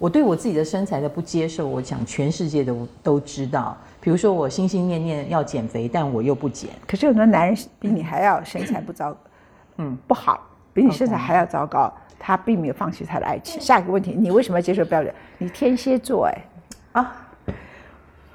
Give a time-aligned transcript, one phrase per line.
[0.00, 3.76] 我对我自己的身材的不接受，我想全世界都都知道。
[4.00, 6.70] 比如说我心心念念要减肥，但我又不减。
[6.88, 9.14] 可是很多男人比你还要身材不糟，
[9.76, 10.40] 嗯，不好，
[10.72, 13.60] 比你身材还要糟糕，他并没有放弃他的爱情。
[13.60, 15.14] 下一个问题，你为什么要接受标准？
[15.36, 16.44] 你天蝎座，哎，
[16.92, 17.28] 啊，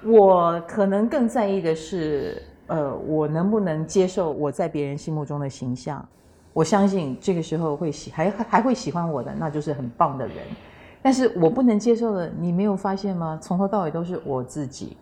[0.04, 6.08] 我可能更在意的是，呃，我能不能接受我在别人心目中的形象？
[6.54, 10.38] 我相信这个时候会喜还还会喜欢我的，那就是很棒的人。
[11.06, 13.38] 但是我不能接受的，你没有发现吗？
[13.40, 14.98] 从头到尾都是我自己，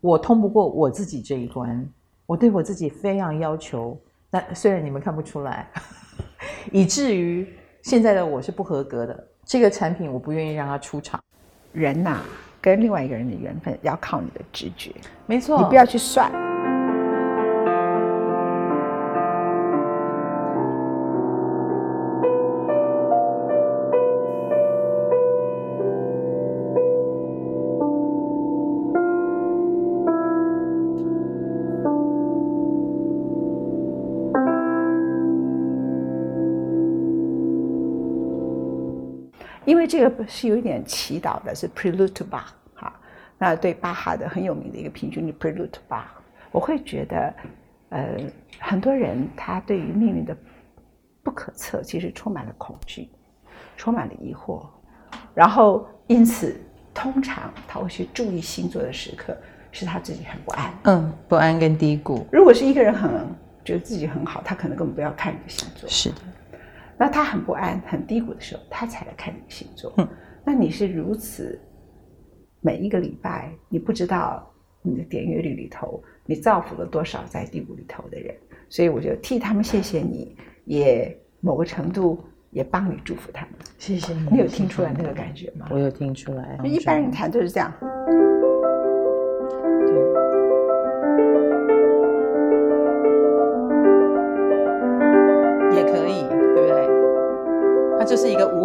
[0.00, 1.86] 我通不过我自己这一关，
[2.24, 3.94] 我对我自己非常要求。
[4.30, 5.68] 那虽然你们看不出来，
[6.72, 7.46] 以至于
[7.82, 9.28] 现在的我是不合格的。
[9.44, 11.20] 这个产品我不愿意让它出厂。
[11.74, 12.20] 人呐，
[12.58, 14.90] 跟另外一个人的缘分要靠你的直觉，
[15.26, 16.47] 没错，你不要去算。
[39.68, 42.90] 因为这个是有一点祈祷的，是 Prelude to Bach 哈，
[43.36, 46.06] 那对巴哈的很有名的一个平均的 Prelude to Bach，
[46.50, 47.34] 我会觉得，
[47.90, 48.16] 呃，
[48.58, 50.34] 很多人他对于命运的
[51.22, 53.10] 不可测，其实充满了恐惧，
[53.76, 54.66] 充满了疑惑，
[55.34, 56.58] 然后因此
[56.94, 59.36] 通常他会去注意星座的时刻，
[59.70, 62.26] 是他自己很不安，嗯，不安跟低谷。
[62.32, 63.10] 如果是一个人很
[63.62, 65.86] 觉得自己很好，他可能根本不要看你的星座。
[65.86, 66.16] 是的。
[66.98, 69.94] 那他很不安、很低谷的时候，他才来看你的星座。
[70.44, 71.60] 那你是如此，
[72.60, 74.50] 每一个礼拜，你不知道
[74.82, 78.34] 你的点阅率里头，你造福了多少在低谷里头的人。
[78.68, 83.54] 所以我就替他们谢谢你，也某个程度也帮你祝福他们。
[83.78, 84.28] 谢谢你。
[84.32, 85.68] 你有听出来那个感觉吗？
[85.70, 86.58] 我有听出来。
[86.64, 87.72] 一般人谈就是这样。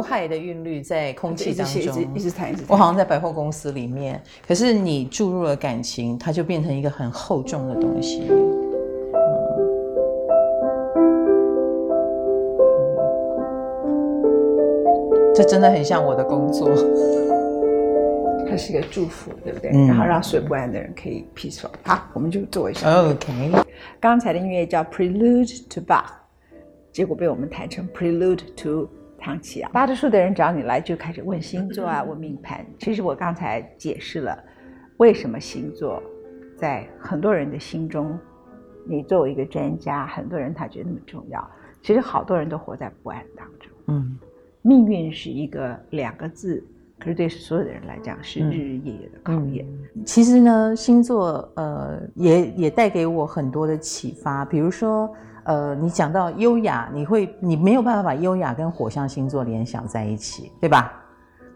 [0.04, 8.30] 害的韵律在空气当中，一直一直弹，一直我好像在百货公司里面，可是你注入了感情，它就变成一个很厚重的东西。
[15.34, 16.70] 这真的很像我的工作，
[18.48, 19.72] 它是一个祝福，对不对？
[19.72, 21.72] 然后让睡不安的人可以 peaceful。
[21.82, 22.88] 好，我们就做一下。
[23.02, 23.52] OK，
[24.00, 26.04] 刚才的音乐叫 Prelude to Bach，
[26.92, 28.88] 结果被我们弹成 Prelude to。
[29.24, 32.66] 唐启阳，八多数的人找你来就开始问星座啊，问命盘。
[32.78, 34.38] 其实我刚才解释了，
[34.98, 36.04] 为什么星座
[36.58, 38.20] 在很多人的心中，
[38.86, 41.50] 你作为一个专家，很多人他觉得那么重要。
[41.82, 43.72] 其实好多人都活在不安当中。
[43.88, 44.20] 嗯，
[44.62, 46.62] 命运是一个两个字，
[47.00, 49.66] 可是对所有的人来讲是日日夜夜的考验。
[50.06, 55.10] 其实呢，星座呃也也带给我很多的启发，比如说。
[55.44, 60.94] 呃，你讲到优雅，你会你没有办法把优雅跟火象星座联想在一起，对吧？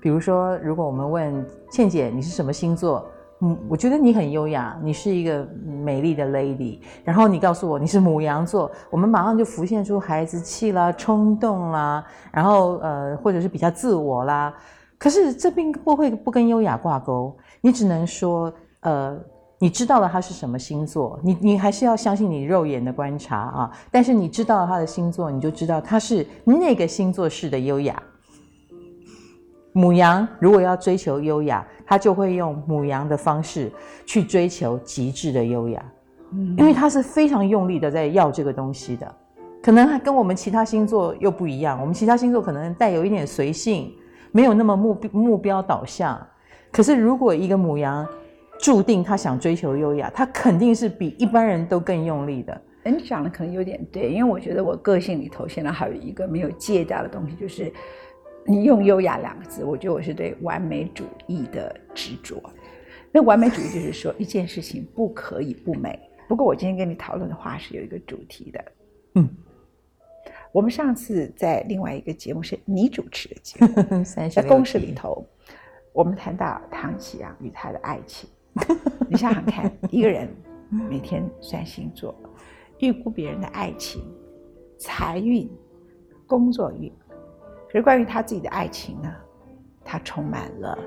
[0.02, 3.06] 比如说，如果我们问倩姐你是什么星座，
[3.42, 6.80] 嗯，我觉得你很优雅，你是一个美丽的 lady。
[7.04, 14.54] 然后你告诉我你是母羊座，我们马上就浮现出孩子气啦、冲动啦，然后呃，或者是比较自我啦。
[15.00, 19.18] 可是这并不会不跟优雅挂钩，你只能说呃。
[19.60, 23.72] 你知道了他是什么星座，你你还是要相信你肉眼的观察啊。
[23.92, 28.02] 但是你知道了他的星座，你就知道他是那个星座式的优雅。
[29.74, 33.72] 母羊如果要追求优雅，他就会用母羊的方式
[34.06, 35.84] 去追求极致的优雅，
[36.58, 39.16] 因为他是非常用力的在要这个东西的。
[39.62, 43.92] 可能跟我们其他星座又不一样，我们其他星座可能带有一点随性，
[44.32, 46.20] 没有那么目目标导向。
[46.72, 48.08] 可是如果一个母羊，
[48.60, 52.62] 注定他想追求优雅，他肯定是比一般人都更用力的。
[52.84, 57.72] 哎，你讲的可能有点对，因为我觉得我个性里头现在还有一个没有戒掉的东西，就是
[58.46, 62.42] 你用“优雅”两个字，我觉得我是对完美主义的执着。
[63.12, 66.00] 那完美主义就是说一件事情不可以不美。
[66.28, 68.66] 不过我今天跟你讨论的话是有一个主题的。
[69.16, 69.30] 嗯，
[70.52, 75.26] 我们上次在另外一个节目是你主持的节目， 在公式里头，
[75.92, 78.30] 我们谈到唐启阳与他的爱情。
[79.10, 80.30] 你想想看，一个人
[80.70, 82.14] 每天算星座，
[82.80, 84.04] 预估别人的爱情、
[84.78, 85.50] 财运、
[86.26, 86.92] 工作运，
[87.68, 89.14] 可是关于他自己的爱情呢，
[89.84, 90.78] 他充满了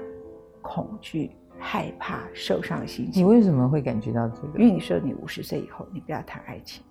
[0.61, 3.23] 恐惧、害怕、受伤心情。
[3.23, 4.59] 你为什么会感觉到这个？
[4.59, 6.83] 因为你说你五十岁以后你不要谈爱情，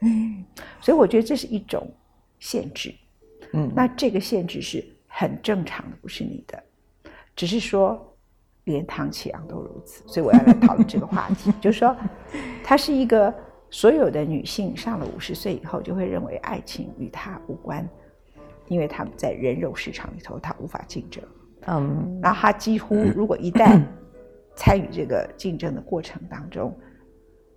[0.80, 1.86] 所以我觉得这是一种
[2.38, 2.94] 限制。
[3.52, 6.62] 嗯，那这个限制是很正常的，不是你的。
[7.36, 8.13] 只是说
[8.64, 11.94] 连唐启阳都如此，所以我要来讨论这个话题， 就是说，
[12.62, 13.32] 它是一个
[13.70, 17.86] 所有的女性上了五十岁以后就会认为爱情与她无关，
[18.68, 21.22] 因为她们在人肉市场里头，她无法竞争。
[21.66, 23.82] 嗯，然后她几乎如果一旦
[24.56, 26.74] 参与这个竞争的过程当中，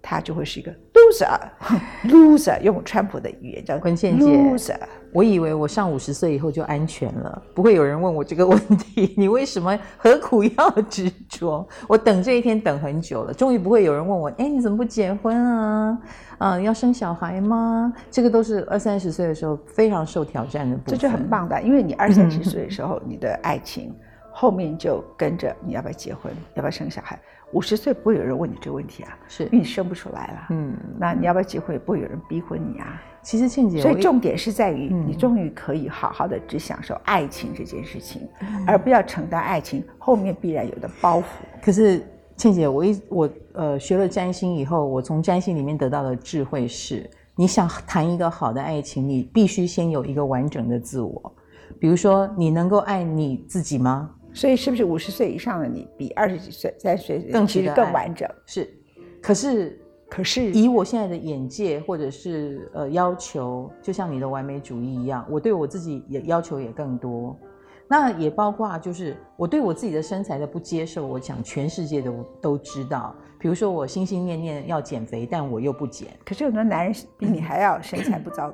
[0.01, 4.25] 他就会是一个 loser，loser， 用川普的语言叫文倩姐。
[4.25, 4.77] loser。
[5.13, 9.13] 我以为我上五十岁以后就安全了，不会有人问我这个问题。
[9.17, 11.67] 你为什么何苦要执着？
[11.87, 15.97] 我等这一天等很久了，终于不会有人问我，哎，你怎么不结婚啊？
[16.37, 17.91] 啊，要生小孩吗？
[18.11, 20.99] 这个都是二三十岁的时候非常受挑战的部分。
[20.99, 23.95] 这就很棒的，因为你二三十岁的时候，你的爱情
[24.31, 27.17] 后面就跟着你要不要结婚，要不要生小孩。
[27.53, 30.47] 五十岁不会有人问你这个问题啊，是因为你生不出来了。
[30.49, 31.73] 嗯，那你要不要结婚？
[31.73, 33.01] 也不会有人逼婚你啊。
[33.23, 38.21] 其实倩姐，所以重点是在于你终于可以好好的只享受爱情这件事情，
[38.65, 41.23] 而不要承担爱情后面必然有的包袱。
[41.61, 42.05] 可是
[42.37, 51.33] 倩姐，我一我呃学了占星以后，我从占星里面得到的智慧是：你想谈一个好的爱情，你必须先有一个完整的自我。
[51.79, 54.11] 比如说，你能够爱你自己吗？
[54.33, 58.29] 所以，是不是五十岁以上的你比二十几岁、三十岁更其实更完整？
[58.45, 58.69] 是，
[59.21, 59.79] 可是，
[60.09, 67.37] 可是以我现在的眼界或者是呃要求，就像你的完美主义一样，我对我自己也要求也更多。
[67.89, 73.15] 那也包括就是我对我自己的身材的不接受，我想全世界都都知道。
[73.39, 76.09] 比如说我心心念念要减肥，但我又不减。
[76.25, 78.53] 可是很多男人比你还要身材不糟，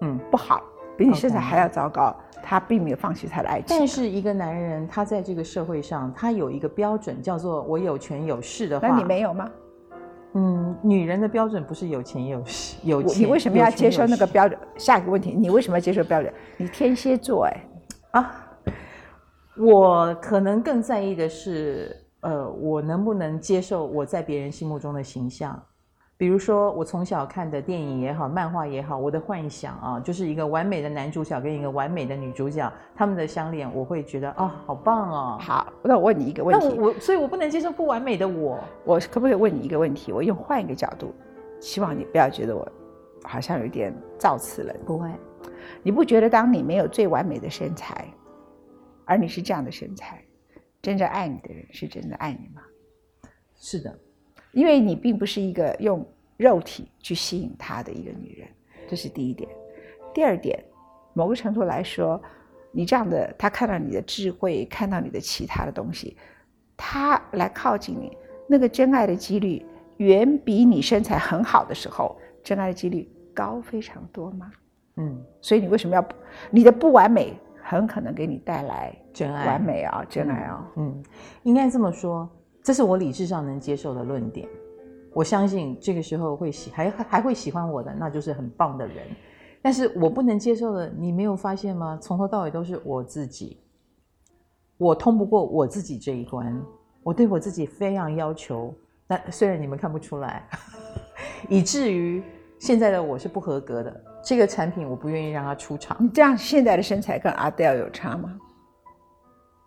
[0.00, 0.62] 嗯，不好。
[0.96, 3.66] 比你身材还要糟糕，他并没有放弃他的爱情。
[3.68, 8.88] 但是一个男人，他在这个社会上，他有一个标准，叫做我有权有势的话。
[8.88, 9.50] 那你没有吗？
[10.34, 13.22] 嗯，女人的标准不是有钱有势有钱。
[13.22, 14.58] 你为什么要接受那个标准？
[14.76, 16.32] 下一个问题，你为什么要接受标准？
[16.56, 18.34] 你天蝎座哎啊，
[19.56, 25.62] 我可能更在意的是，呃，我能不能接受我在别人心目中的形象。
[26.22, 35.36] 比如说，我从小看的电影也好，漫画也好，我的幻想啊，就是一个完美的男主角跟一个完美的女主角，他们的相恋，我会觉得啊，好棒哦。
[35.40, 38.62] 好，那我问你一个问题，我所以，我不能接受不完美的我。
[38.84, 40.12] 我可不可以问你一个问题？
[40.12, 41.12] 我用换一个角度，
[41.60, 42.64] 希望你不要觉得我
[43.24, 44.72] 好像有点造次了。
[44.86, 45.10] 不会，
[45.82, 48.06] 你不觉得当你没有最完美的身材，
[49.06, 50.24] 而你是这样的身材，
[50.80, 52.62] 真正爱你的人是真的爱你吗？
[53.56, 53.98] 是的。
[54.52, 56.06] 因为你并不是一个用
[56.36, 58.48] 肉体去吸引他的一个女人，
[58.88, 59.48] 这是第一点。
[60.14, 60.62] 第二点，
[61.14, 62.20] 某个程度来说，
[62.70, 66.16] 你这样的他看到你的智慧，看到你的其他的东西，
[66.76, 68.16] 他来靠近你，
[68.46, 69.64] 那个真爱的几率
[69.96, 74.52] 远比你身材很好的时候真爱的几率高非常多吗？
[74.96, 76.06] 嗯，所以你为什么要
[76.50, 79.46] 你的不完美很可能给你带来真爱？
[79.46, 81.02] 完美啊，真爱啊，嗯，
[81.44, 82.28] 应该这么说。
[82.62, 84.48] 这是我理智上能接受的论点，
[85.12, 89.04] 我相信这个时候会喜还还会喜欢我的，那就是很棒的人。
[89.60, 91.98] 但是我不能接受的，你没有发现吗？
[92.00, 93.58] 从头到尾都是我自己，
[94.76, 96.60] 我通不过我自己这一关，
[97.02, 98.72] 我对我自己非常要求。
[99.08, 100.48] 那虽然你们看不出来，
[101.48, 102.22] 以至于
[102.58, 104.04] 现在的我是不合格的。
[104.24, 105.96] 这个产品我不愿意让它出厂。
[106.00, 108.38] 你这样现在的身材跟阿黛尔有差吗？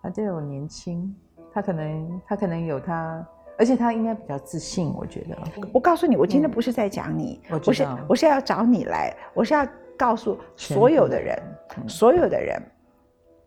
[0.04, 1.14] 阿黛尔年轻。
[1.56, 3.26] 他可能，他可能有他，
[3.58, 4.94] 而且他应该比较自信。
[4.94, 5.38] 我觉得，
[5.72, 9.66] 我告诉你，我今天不是在讲你，我是我是要找你来，我是要
[9.98, 11.42] 告诉所有的人，
[11.88, 12.62] 所有的人，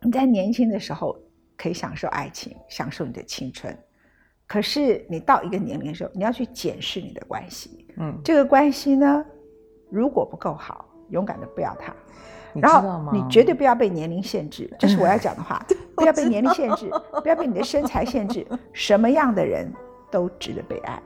[0.01, 1.15] 你在年轻的时候
[1.55, 3.77] 可以享受爱情，享受你的青春，
[4.47, 7.85] 可是你到一个年龄的时候，你要去检视你的关系。
[7.97, 9.23] 嗯，这个关系呢，
[9.91, 11.93] 如果不够好，勇敢的不要它。
[12.55, 15.63] 然后你绝对不要被年龄限制，这是我要讲的话。
[15.99, 16.89] 不要被年龄限制，
[17.21, 18.47] 不要被你的身材限制。
[18.71, 19.71] 什么样的人
[20.09, 21.01] 都值得被爱。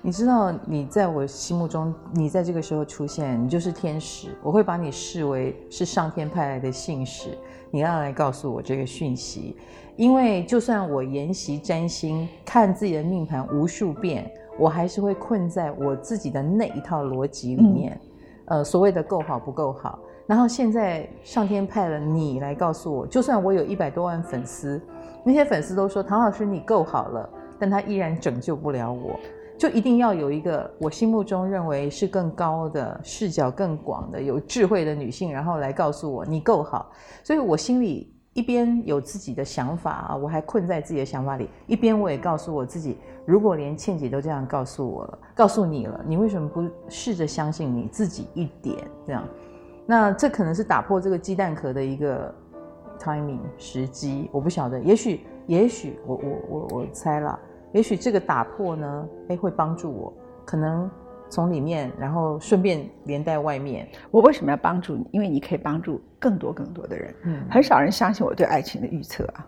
[0.00, 4.28] 你知道，你在我心目中，你在这个时候出现，你就是天使。
[4.40, 7.36] 我会把你视为是上天派来的信使，
[7.72, 9.56] 你要来告诉我这个讯息。
[9.96, 17.98] 因为就算我研习占星，看自己的命盘无数遍，我还是会困在我自己的那一套逻辑里面。
[18.44, 19.98] 呃，所谓的够好不够好。
[20.26, 24.80] 然后现在上天派了你来告诉我，就算我有一百多万粉丝，
[25.24, 29.18] 那些粉丝都说唐老师你够好了，但他依然拯救不了我，
[29.56, 36.90] 就一定要有一个我心目中认为是更高的视角、更广的、有智慧的女性，然后来告诉我你够好。
[37.22, 48.76] 所以我心里一边有自己的想法啊，我还困在自己的想法里，一边我也告诉我自己，如果连倩姐都这样告诉我了，告诉你了，你为什么不试着相信你自己一点？
[49.06, 49.22] 这样。
[49.86, 52.34] 那这可能是打破这个鸡蛋壳的一个
[52.98, 57.38] timing 时机，我不晓得，也许也许我我我我猜了，
[57.72, 60.12] 也许这个打破呢，哎，会帮助我，
[60.44, 60.90] 可能
[61.28, 63.88] 从里面，然后顺便连带外面。
[64.10, 65.06] 我为什么要帮助你？
[65.12, 67.14] 因为你可以帮助更多更多的人。
[67.24, 69.46] 嗯，很少人相信我对爱情的预测啊，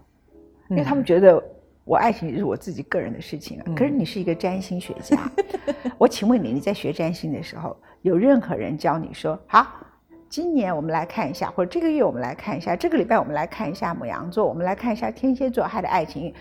[0.68, 1.42] 因为他们觉得
[1.85, 3.64] 我爱情是我自己个人的事情啊。
[3.75, 5.18] 可是你是一个占星学家，
[5.99, 9.66] 我请问你，你在学占星的时候，有任何人教你说好？
[10.29, 16.33] 今年我们来看一下，或者这个月我们来看一下，这个礼拜我们来看一下母羊座，我们来看一下天蝎座他的爱情。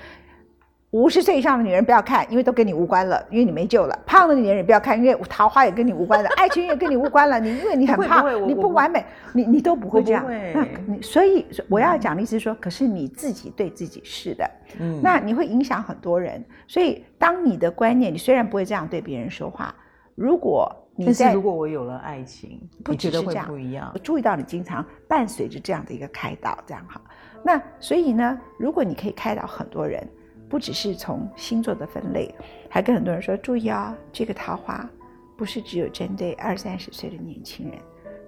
[0.91, 4.00] 五十岁以上的女人不要看，因为都跟你无关了，因为你没救了。
[4.06, 7.38] 胖的女人也不要看，因为桃花也跟你无关了，爱情也跟你无关了。
[7.41, 10.25] 你因为你很胖，你不完美，你你都不会这样。
[10.56, 16.41] 那你所以我要讲的意思是说，可是你自己对自己是的，嗯，那你会影响很多人。
[16.67, 19.75] 所以当你的观念，你虽然不会这样对别人说话，
[20.15, 20.74] 如果
[21.05, 23.91] 但是如果我有了爱情，不只是这样，不一样。
[23.93, 27.01] 我注意到你经常伴随着这样的一个开导，这样哈。
[27.43, 30.07] 那所以呢，如果你可以开导很多人。
[30.49, 32.33] 不只是从星座的分类，
[32.69, 34.89] 还跟很多人说：注意哦，这个桃花
[35.35, 37.77] 不是只有针对二三十岁的年轻人，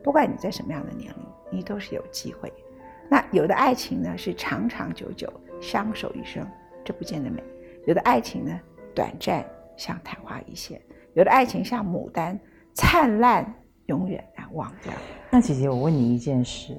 [0.03, 2.51] 不管你在什么样的年龄，你都是有机会。
[3.07, 6.45] 那有的爱情呢是长长久久，相守一生，
[6.83, 7.41] 这不见得美；
[7.85, 8.59] 有的爱情呢
[8.93, 9.45] 短暂，
[9.77, 10.77] 像昙花一现；
[11.13, 12.37] 有的爱情像牡丹，
[12.73, 13.45] 灿烂
[13.87, 14.71] 永远难忘。
[14.81, 14.99] 这样。
[15.29, 16.75] 那姐姐，我问你一件事。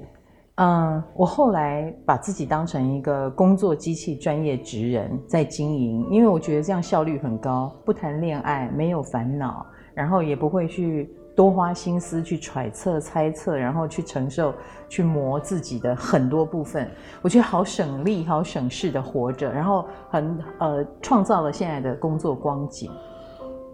[0.55, 14.53] 嗯，我后来把自己当成一个工作机器专业职人在经营，因为我觉得这样效率很高，不谈恋爱，没有烦恼，然后也不会去多花心思去揣测、猜测，然后去承受、
[14.87, 16.91] 去磨自己的很多部分。
[17.23, 22.91] 我觉得好省力、好省事的活着，然后很呃创造了现在的工作光景。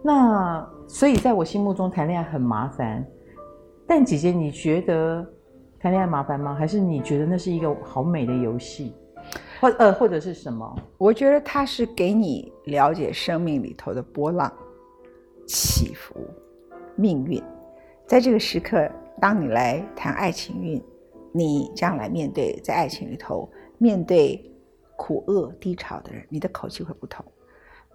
[0.08, 3.06] 那所以在我心目中谈恋爱很麻烦，
[3.86, 5.28] 但姐姐你觉得？
[5.80, 6.56] 谈恋爱麻烦吗？
[6.56, 8.96] 还是你觉得那是一个好美的游戏，
[9.60, 10.76] 或呃或者是什么？
[10.98, 14.52] 我觉得它是给你了解生命里头的波浪、
[15.46, 16.16] 起伏、
[16.96, 17.44] 命运。
[18.08, 18.90] 在这个时刻，
[19.22, 20.82] 当你来谈爱情运，
[21.34, 23.48] 你将来面对在爱情里头
[23.78, 24.50] 面对
[24.96, 27.24] 苦厄低潮的人，你的口气会不同。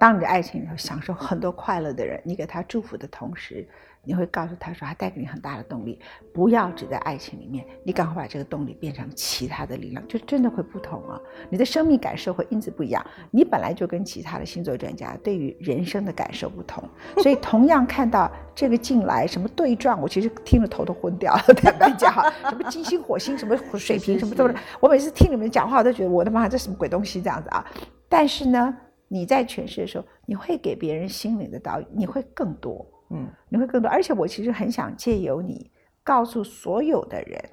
[0.03, 3.65] 当你的爱情里头享受很多快乐的人，你给他祝福的同时。
[4.05, 5.97] 你会告诉他说，他带给你很大的动力，
[6.35, 11.21] 不要只在爱情里面，你赶快把这个动力变成其他的力量，就真的会不同啊！
[11.49, 13.07] 你的生命感受会因此不一样。
[13.31, 16.83] 你本来就跟其他的星座专家对于人生的感受不同，
[17.23, 21.43] 所以同样看到这个进来什么对撞，我其实听了头都昏掉了。
[21.55, 22.13] 坦白讲，
[22.51, 27.65] 什么金星、火星，什么 水瓶，什么都是，我每次听你们讲话，我都觉得我的妈，这什么鬼东西这样子啊！
[28.09, 28.77] 但是呢，
[29.13, 32.87] 你在诠释的时候，你会给别人心灵的导引，你会更多。
[33.11, 35.71] 嗯，你会更多，而且我其实很想借由你
[36.03, 37.45] 告诉所有的人，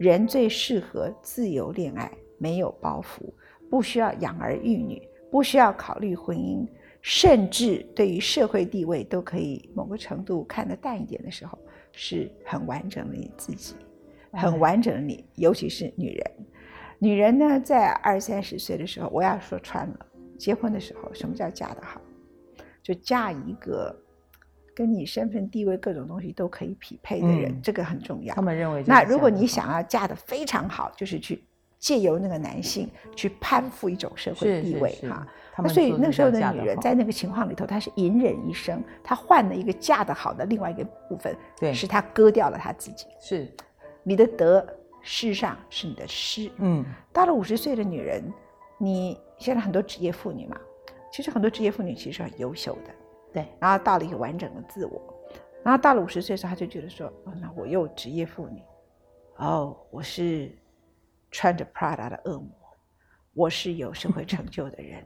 [0.00, 3.32] 人最适合自由恋爱，没有包袱，
[3.70, 6.66] 不需要养儿育女，不需要考虑婚姻，
[7.00, 11.56] 甚至对于社会地位都可以某个程度看得淡一点的时候，
[11.92, 13.76] 是很完整的你自己，
[14.32, 16.24] 很完整的你，尤其是女人。
[16.98, 20.06] 女人呢，在二三十岁的时候，我要说穿了，
[20.40, 22.00] 结婚的时候，什么叫嫁得好？
[22.82, 23.94] 就嫁一个。
[24.72, 28.34] 跟你身份地位各种东西都可以匹配的人，这个很重要。
[28.34, 31.44] 他们认为，那如果你想要嫁得非常好，就是去
[31.78, 35.26] 借由那个男性去攀附一种社会地位哈。
[35.58, 43.04] 那所以那时候的女人在那个情况里头，她是隐忍一生，她换了一个嫁得好的另外一个部分，对，是她割掉了她自己。
[43.20, 43.46] 是
[44.02, 44.66] 你的德，
[45.02, 46.50] 事实上是你的失。
[46.56, 46.82] 嗯，
[47.12, 48.22] 到了五十岁的女人，
[48.78, 50.56] 你现在很多职业妇女嘛，
[51.10, 52.94] 其实很多职业妇女其实很优秀的。
[53.32, 55.02] 对，然后到了一个完整的自我，
[55.64, 58.62] 然后到了五十岁的时候，他就觉得说：“哦，那我又职业妇女，
[59.36, 60.50] 哦，我是
[61.30, 62.50] 穿着 Prada 的恶魔，
[63.32, 65.02] 我是有社会成就的人。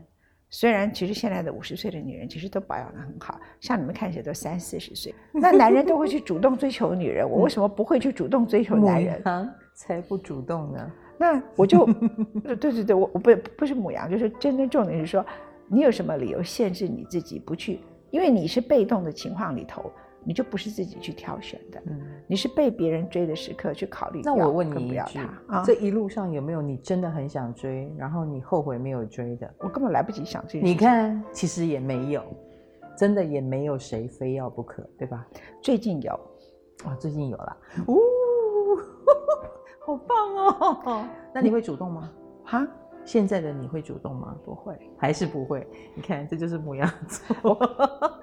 [0.51, 9.23] 虽然其实现在的五十岁的女人其实都保养的很好，像你们看起来都三四十岁， 那男人都会去主动追求女人，我为什么不会去主动追求男人？
[9.75, 10.93] 才不主动呢？
[11.19, 11.87] 那我就，
[12.43, 15.25] 对对对，我我不不是母羊，就是真正重点是说，
[15.69, 17.81] 你有什么理由限制你自己不去？”
[18.11, 19.91] 因为你是被动的情况里头，
[20.23, 24.21] 你就不是自己去挑选的，嗯，你是被别人追的时刻去考虑。
[24.23, 25.19] 那我问你一句，
[25.65, 29.53] 这一路上有没有你真的很想追，然后你后悔没有追的？
[29.59, 30.65] 我根本来不及想这些。
[30.65, 32.23] 你看，其实也没有，
[32.97, 35.27] 真的也没有谁非要不可，对吧？
[35.61, 36.13] 最近有，
[36.85, 37.57] 啊，最近有了，
[37.89, 37.97] 哦，
[39.85, 41.05] 好棒哦！
[41.35, 42.11] 那你会主动吗？
[42.45, 42.67] 哈？
[43.05, 44.35] 现在的你会主动吗？
[44.47, 45.67] 不会，还是不会？
[45.95, 47.59] 你看，这就是母羊座。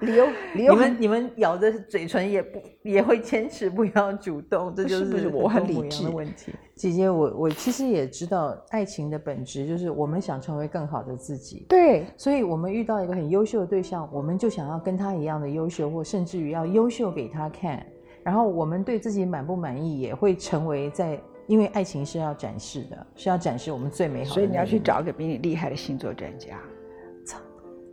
[0.00, 0.26] 理由
[0.56, 6.52] 理由你们你们咬着嘴唇也不也会坚持不要主动，这就是我很理智的问题。
[6.74, 11.64] 姐姐，我我其实也知道爱情的本质就是我们想成为更好的自己。
[11.68, 17.86] 对所以，我们遇到一个很优秀的对象，我们就想要跟他一样的优秀，或甚至于要优秀给他看。
[18.24, 24.30] 然后，我们对自己满不满意，也会成为在，因为爱情是要展示的，是要展示我们最美好的。
[24.30, 26.56] 所以你要去找一个比你厉害的星座专家。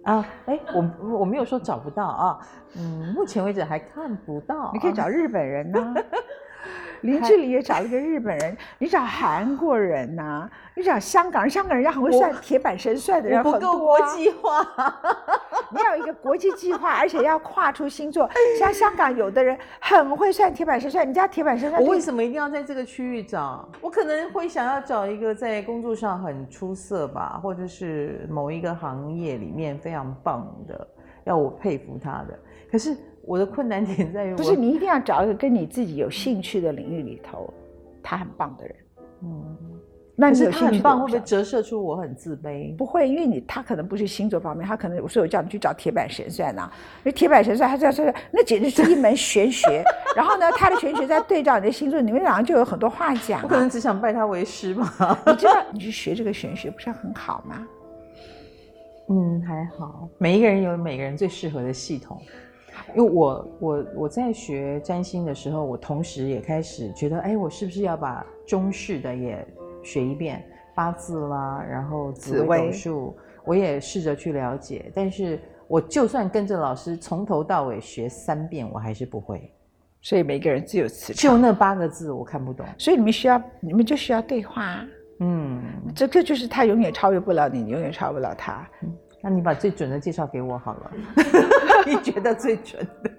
[0.04, 0.26] 啊！
[0.46, 2.40] 哎，我我没有说找不到啊，
[2.78, 4.72] 嗯，目前为止还看不到啊。
[4.74, 5.94] 你可以找日本人呐、
[7.02, 14.16] 林志玲也找了一个日本人，你找韩国人呐、你找香港人，香港人家很会算铁板神算的人我不够国啊。
[14.16, 14.68] 际化。
[15.72, 18.30] 你要有一个国际计划，而且要跨出星座。
[18.60, 23.70] 像香港有的人很会算铁板神算，你家铁板神算我就为什么一定要在这个区域找？
[23.80, 30.88] 我可能会想要找一个在工作上很出色吧，或者是某一个行业里面非常棒的，
[31.24, 32.38] 要我佩服他的。
[32.70, 37.54] 可是我的困难点在于我，不是你一定要找一个跟你自己有兴趣的领域里头，
[38.02, 38.76] 他很棒的人。
[39.22, 39.58] 嗯，
[40.16, 42.76] 那你有兴趣很棒，会不会折射出我很自卑？
[42.76, 49.84] 不会，因为你他可能不是星座方面，他可能所以我叫你去找铁板神算呐、因为铁板神算他这样说，那简直是一门玄学。
[50.16, 53.44] 然后呢，他的玄学在对照你的星座，你们两个就有很多话讲、啊。
[53.44, 54.92] 我可能只想拜他为师嘛。
[55.28, 57.68] 你知道，你去学这个玄学不是很好吗？
[59.10, 62.22] 嗯，还好，每一个人有每个人最适合的系统。
[62.96, 69.46] 因为我我我在学占星的时候，我同时也开始觉得，哎，我是不是要把中式的也
[69.84, 70.44] 学一遍，
[70.76, 74.92] 八字啦，然后紫微紫微斗数，我也试着去了解。
[74.96, 79.52] 但是我就算跟着老师从头到尾学三遍，我还是不会。
[80.02, 82.66] 所以每个人自有磁场，就那八个字，我看不懂。
[82.78, 84.88] 所以你们需要，你们就需要对话啊。
[85.20, 85.62] 嗯，
[85.94, 88.66] 这个就是他永远超越不了你，你永远超越不了他。
[89.22, 90.92] 那你把最准的介绍给我好了，
[91.86, 93.12] 你觉得最准的，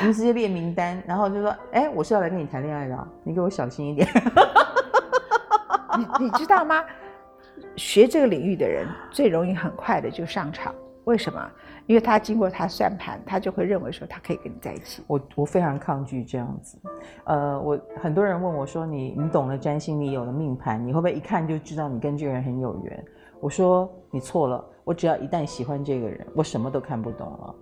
[0.00, 4.08] 我们直接列名单，然后就说，哎，我是要来跟你谈恋爱的哦，你给我小心一点。
[5.98, 6.84] 你你知道吗？
[7.76, 11.50] 学这个领域的人最容易很快的就上场，为什么？
[11.86, 15.02] 因为他经过他算盘，他就会认为说他可以跟你在一起。
[15.08, 16.78] 我我非常抗拒这样子，
[17.24, 23.04] 呃，我很多人问我说，你你懂了占星，你有了命盘，你会不会一看就知道你跟这个人很有缘？
[23.40, 27.54] 我说你错了，我只要一旦喜欢这个人，我什么都看不懂了。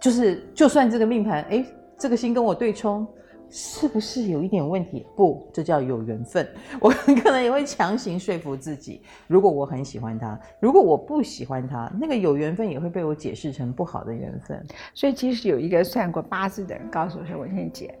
[0.00, 1.64] 就是就算这个命盘，哎，
[1.96, 3.06] 这个星跟我对冲，
[3.48, 5.06] 是不是有一点问题？
[5.14, 6.44] 不，这叫有缘分。
[6.82, 14.60] 我可能也会强行说服自己，如果我很喜欢他，如果我不喜欢他，那个有缘分也会被我解释成不好的缘分。
[14.94, 17.96] 所以其实有一个算过八字的人告诉我说：“文倩姐，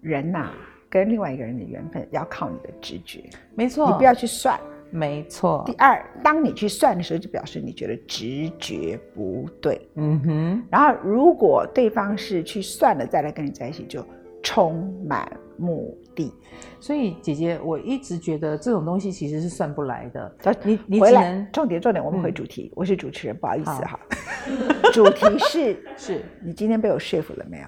[0.00, 0.52] 人呐、
[0.88, 4.60] 跟另外一个人的缘分要靠你的直觉，没错，你不要去算。
[4.92, 9.88] 没错第，二，当你去算的时候，就表示你觉得直觉不对。
[9.94, 14.04] 嗯哼，然后，如果对方是去算了再来跟你在一起，就
[14.42, 15.26] 充满
[15.56, 16.32] 目的。
[16.78, 20.36] 所以姐姐，我一直觉得这种东西其实是算不来的。
[20.62, 22.70] 你你回来只能，重点重点，我们回嗯主题。
[22.76, 23.98] 我是主持人，不好意思哈。
[24.92, 27.66] 主题是 是你今天被我说服了没有？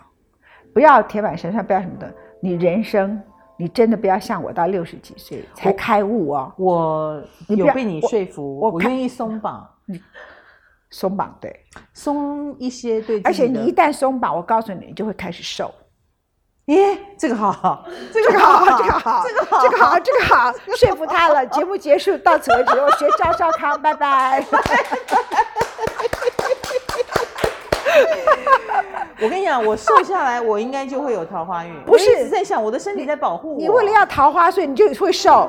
[0.75, 2.13] 不要铁板神算，不要什么的。
[2.41, 3.19] 你人生，
[3.57, 10.01] 你真的不要像我到六十几岁才开悟哦，我有被你说服，我愿意松绑，你
[10.91, 11.65] 松绑对。
[11.93, 13.21] 松一些对。
[13.23, 15.73] 而且你一旦松绑，我告诉你，你就会开始瘦。
[16.67, 21.47] 耶，这个好，这这个好，这个好，好，这个好，这个好，这个好，说服他了。
[21.49, 24.45] 节目结束到此为止，我学赵少康，拜拜。
[29.21, 31.73] 我跟你讲，我瘦下来，我应该就会有桃花运。
[31.87, 33.61] 不是一直在想，我的身体在保护我。
[33.61, 35.49] 你为了要桃花，所以你就会瘦。